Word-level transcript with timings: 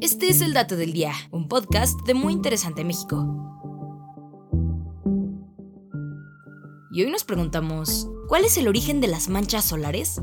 Este 0.00 0.30
es 0.30 0.40
el 0.40 0.54
Dato 0.54 0.76
del 0.76 0.94
Día, 0.94 1.12
un 1.30 1.46
podcast 1.46 2.00
de 2.06 2.14
Muy 2.14 2.32
Interesante 2.32 2.84
México. 2.84 3.22
Y 6.90 7.02
hoy 7.02 7.10
nos 7.10 7.24
preguntamos, 7.24 8.08
¿cuál 8.26 8.46
es 8.46 8.56
el 8.56 8.66
origen 8.66 9.02
de 9.02 9.08
las 9.08 9.28
manchas 9.28 9.66
solares? 9.66 10.22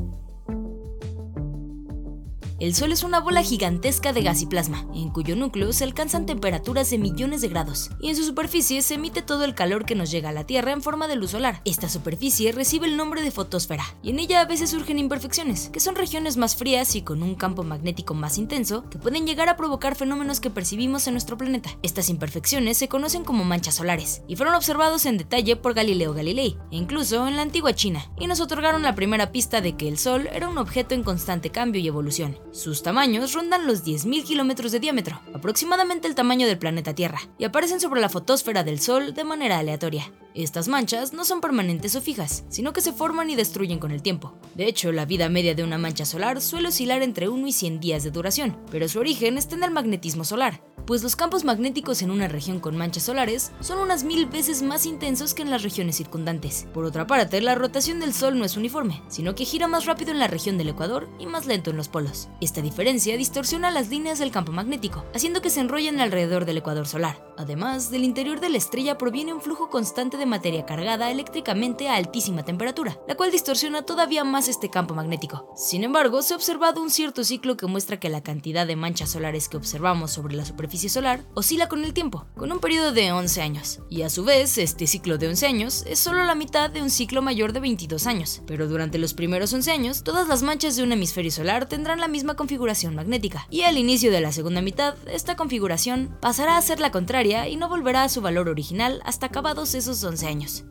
El 2.60 2.74
Sol 2.74 2.90
es 2.90 3.04
una 3.04 3.20
bola 3.20 3.44
gigantesca 3.44 4.12
de 4.12 4.20
gas 4.22 4.42
y 4.42 4.46
plasma, 4.46 4.84
en 4.92 5.10
cuyo 5.10 5.36
núcleo 5.36 5.72
se 5.72 5.84
alcanzan 5.84 6.26
temperaturas 6.26 6.90
de 6.90 6.98
millones 6.98 7.40
de 7.40 7.46
grados, 7.46 7.90
y 8.00 8.08
en 8.08 8.16
su 8.16 8.24
superficie 8.24 8.82
se 8.82 8.94
emite 8.94 9.22
todo 9.22 9.44
el 9.44 9.54
calor 9.54 9.86
que 9.86 9.94
nos 9.94 10.10
llega 10.10 10.30
a 10.30 10.32
la 10.32 10.44
Tierra 10.44 10.72
en 10.72 10.82
forma 10.82 11.06
de 11.06 11.14
luz 11.14 11.30
solar. 11.30 11.62
Esta 11.64 11.88
superficie 11.88 12.50
recibe 12.50 12.88
el 12.88 12.96
nombre 12.96 13.22
de 13.22 13.30
fotosfera, 13.30 13.84
y 14.02 14.10
en 14.10 14.18
ella 14.18 14.40
a 14.40 14.44
veces 14.44 14.70
surgen 14.70 14.98
imperfecciones, 14.98 15.68
que 15.68 15.78
son 15.78 15.94
regiones 15.94 16.36
más 16.36 16.56
frías 16.56 16.96
y 16.96 17.02
con 17.02 17.22
un 17.22 17.36
campo 17.36 17.62
magnético 17.62 18.14
más 18.14 18.38
intenso, 18.38 18.90
que 18.90 18.98
pueden 18.98 19.24
llegar 19.24 19.48
a 19.48 19.56
provocar 19.56 19.94
fenómenos 19.94 20.40
que 20.40 20.50
percibimos 20.50 21.06
en 21.06 21.14
nuestro 21.14 21.38
planeta. 21.38 21.70
Estas 21.84 22.08
imperfecciones 22.08 22.76
se 22.76 22.88
conocen 22.88 23.22
como 23.22 23.44
manchas 23.44 23.76
solares, 23.76 24.22
y 24.26 24.34
fueron 24.34 24.56
observados 24.56 25.06
en 25.06 25.16
detalle 25.16 25.54
por 25.54 25.74
Galileo 25.74 26.12
Galilei, 26.12 26.56
e 26.72 26.76
incluso 26.76 27.28
en 27.28 27.36
la 27.36 27.42
antigua 27.42 27.72
China, 27.72 28.10
y 28.18 28.26
nos 28.26 28.40
otorgaron 28.40 28.82
la 28.82 28.96
primera 28.96 29.30
pista 29.30 29.60
de 29.60 29.76
que 29.76 29.86
el 29.86 29.96
Sol 29.96 30.28
era 30.32 30.48
un 30.48 30.58
objeto 30.58 30.96
en 30.96 31.04
constante 31.04 31.50
cambio 31.50 31.80
y 31.80 31.86
evolución. 31.86 32.36
Sus 32.58 32.82
tamaños 32.82 33.34
rondan 33.34 33.68
los 33.68 33.84
10.000 33.84 34.24
kilómetros 34.24 34.72
de 34.72 34.80
diámetro, 34.80 35.20
aproximadamente 35.32 36.08
el 36.08 36.16
tamaño 36.16 36.48
del 36.48 36.58
planeta 36.58 36.92
Tierra, 36.92 37.20
y 37.38 37.44
aparecen 37.44 37.78
sobre 37.78 38.00
la 38.00 38.08
fotósfera 38.08 38.64
del 38.64 38.80
Sol 38.80 39.14
de 39.14 39.22
manera 39.22 39.60
aleatoria. 39.60 40.10
Estas 40.34 40.66
manchas 40.66 41.12
no 41.12 41.24
son 41.24 41.40
permanentes 41.40 41.94
o 41.94 42.00
fijas, 42.00 42.42
sino 42.48 42.72
que 42.72 42.80
se 42.80 42.92
forman 42.92 43.30
y 43.30 43.36
destruyen 43.36 43.78
con 43.78 43.92
el 43.92 44.02
tiempo. 44.02 44.36
De 44.56 44.66
hecho, 44.66 44.90
la 44.90 45.04
vida 45.04 45.28
media 45.28 45.54
de 45.54 45.62
una 45.62 45.78
mancha 45.78 46.04
solar 46.04 46.40
suele 46.40 46.66
oscilar 46.66 47.00
entre 47.02 47.28
1 47.28 47.46
y 47.46 47.52
100 47.52 47.78
días 47.78 48.02
de 48.02 48.10
duración, 48.10 48.58
pero 48.72 48.88
su 48.88 48.98
origen 48.98 49.38
está 49.38 49.54
en 49.54 49.62
el 49.62 49.70
magnetismo 49.70 50.24
solar, 50.24 50.60
pues 50.88 51.02
los 51.02 51.16
campos 51.16 51.44
magnéticos 51.44 52.00
en 52.00 52.10
una 52.10 52.28
región 52.28 52.60
con 52.60 52.74
manchas 52.74 53.02
solares 53.02 53.52
son 53.60 53.78
unas 53.78 54.04
mil 54.04 54.24
veces 54.24 54.62
más 54.62 54.86
intensos 54.86 55.34
que 55.34 55.42
en 55.42 55.50
las 55.50 55.62
regiones 55.62 55.96
circundantes. 55.96 56.66
Por 56.72 56.86
otra 56.86 57.06
parte, 57.06 57.42
la 57.42 57.54
rotación 57.54 58.00
del 58.00 58.14
Sol 58.14 58.38
no 58.38 58.46
es 58.46 58.56
uniforme, 58.56 59.02
sino 59.08 59.34
que 59.34 59.44
gira 59.44 59.68
más 59.68 59.84
rápido 59.84 60.12
en 60.12 60.18
la 60.18 60.28
región 60.28 60.56
del 60.56 60.70
Ecuador 60.70 61.10
y 61.18 61.26
más 61.26 61.44
lento 61.44 61.68
en 61.68 61.76
los 61.76 61.88
polos. 61.88 62.30
Esta 62.40 62.62
diferencia 62.62 63.18
distorsiona 63.18 63.70
las 63.70 63.90
líneas 63.90 64.18
del 64.18 64.30
campo 64.30 64.50
magnético, 64.50 65.04
haciendo 65.14 65.42
que 65.42 65.50
se 65.50 65.60
enrollen 65.60 66.00
alrededor 66.00 66.46
del 66.46 66.56
ecuador 66.56 66.86
solar. 66.86 67.22
Además, 67.36 67.90
del 67.90 68.02
interior 68.02 68.40
de 68.40 68.48
la 68.48 68.56
estrella 68.56 68.96
proviene 68.96 69.34
un 69.34 69.42
flujo 69.42 69.68
constante 69.68 70.16
de 70.16 70.24
materia 70.24 70.64
cargada 70.64 71.10
eléctricamente 71.10 71.88
a 71.88 71.96
altísima 71.96 72.44
temperatura, 72.46 72.98
la 73.06 73.14
cual 73.14 73.30
distorsiona 73.30 73.82
todavía 73.82 74.24
más 74.24 74.48
este 74.48 74.70
campo 74.70 74.94
magnético. 74.94 75.52
Sin 75.54 75.84
embargo, 75.84 76.22
se 76.22 76.32
ha 76.32 76.36
observado 76.36 76.80
un 76.80 76.90
cierto 76.90 77.24
ciclo 77.24 77.58
que 77.58 77.66
muestra 77.66 78.00
que 78.00 78.08
la 78.08 78.22
cantidad 78.22 78.66
de 78.66 78.74
manchas 78.74 79.10
solares 79.10 79.50
que 79.50 79.58
observamos 79.58 80.10
sobre 80.12 80.34
la 80.34 80.46
superficie 80.78 80.88
solar 80.88 81.24
oscila 81.34 81.68
con 81.68 81.84
el 81.84 81.92
tiempo, 81.92 82.26
con 82.36 82.52
un 82.52 82.60
periodo 82.60 82.92
de 82.92 83.10
11 83.10 83.42
años. 83.42 83.80
Y 83.90 84.02
a 84.02 84.10
su 84.10 84.24
vez, 84.24 84.58
este 84.58 84.86
ciclo 84.86 85.18
de 85.18 85.26
11 85.26 85.46
años 85.46 85.84
es 85.88 85.98
solo 85.98 86.22
la 86.22 86.36
mitad 86.36 86.70
de 86.70 86.82
un 86.82 86.90
ciclo 86.90 87.20
mayor 87.20 87.52
de 87.52 87.58
22 87.58 88.06
años. 88.06 88.42
Pero 88.46 88.68
durante 88.68 88.98
los 88.98 89.12
primeros 89.12 89.52
11 89.52 89.72
años, 89.72 90.04
todas 90.04 90.28
las 90.28 90.42
manchas 90.42 90.76
de 90.76 90.84
un 90.84 90.92
hemisferio 90.92 91.32
solar 91.32 91.68
tendrán 91.68 91.98
la 92.00 92.06
misma 92.06 92.36
configuración 92.36 92.94
magnética. 92.94 93.46
Y 93.50 93.62
al 93.62 93.76
inicio 93.76 94.12
de 94.12 94.20
la 94.20 94.30
segunda 94.30 94.62
mitad, 94.62 94.94
esta 95.12 95.34
configuración 95.34 96.16
pasará 96.20 96.56
a 96.56 96.62
ser 96.62 96.78
la 96.78 96.92
contraria 96.92 97.48
y 97.48 97.56
no 97.56 97.68
volverá 97.68 98.04
a 98.04 98.08
su 98.08 98.20
valor 98.20 98.48
original 98.48 99.00
hasta 99.04 99.26
acabados 99.26 99.74
esos 99.74 100.04
11 100.04 100.26
años. 100.26 100.64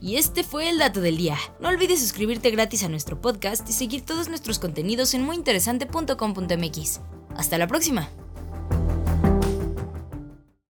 Y 0.00 0.16
este 0.16 0.44
fue 0.44 0.68
el 0.68 0.78
dato 0.78 1.00
del 1.00 1.16
día. 1.16 1.36
No 1.60 1.68
olvides 1.68 2.00
suscribirte 2.00 2.50
gratis 2.50 2.84
a 2.84 2.88
nuestro 2.88 3.20
podcast 3.20 3.68
y 3.68 3.72
seguir 3.72 4.02
todos 4.02 4.28
nuestros 4.28 4.60
contenidos 4.60 5.14
en 5.14 5.24
muyinteresante.com.mx. 5.24 7.00
Hasta 7.36 7.58
la 7.58 7.66
próxima. 7.66 8.08